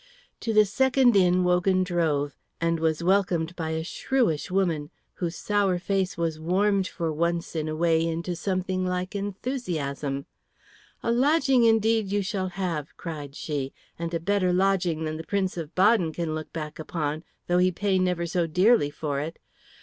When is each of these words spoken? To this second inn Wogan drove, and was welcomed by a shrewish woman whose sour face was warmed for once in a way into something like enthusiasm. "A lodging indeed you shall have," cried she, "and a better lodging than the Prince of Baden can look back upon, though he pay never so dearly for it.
To 0.39 0.51
this 0.51 0.73
second 0.73 1.15
inn 1.15 1.43
Wogan 1.43 1.83
drove, 1.83 2.35
and 2.59 2.79
was 2.79 3.03
welcomed 3.03 3.55
by 3.55 3.69
a 3.69 3.83
shrewish 3.83 4.49
woman 4.49 4.89
whose 5.13 5.35
sour 5.35 5.77
face 5.77 6.17
was 6.17 6.39
warmed 6.39 6.87
for 6.87 7.13
once 7.13 7.55
in 7.55 7.67
a 7.67 7.75
way 7.75 8.03
into 8.03 8.35
something 8.35 8.83
like 8.83 9.13
enthusiasm. 9.15 10.25
"A 11.03 11.11
lodging 11.11 11.65
indeed 11.65 12.11
you 12.11 12.23
shall 12.23 12.47
have," 12.47 12.97
cried 12.97 13.35
she, 13.35 13.73
"and 13.99 14.11
a 14.11 14.19
better 14.19 14.51
lodging 14.51 15.03
than 15.05 15.17
the 15.17 15.23
Prince 15.23 15.55
of 15.55 15.75
Baden 15.75 16.13
can 16.13 16.33
look 16.33 16.51
back 16.51 16.79
upon, 16.79 17.23
though 17.45 17.59
he 17.59 17.71
pay 17.71 17.99
never 17.99 18.25
so 18.25 18.47
dearly 18.47 18.89
for 18.89 19.19
it. 19.19 19.37